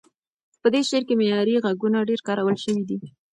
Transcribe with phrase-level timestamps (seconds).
[0.61, 2.97] په دې شعر کې معیاري غږونه ډېر کارول شوي دي.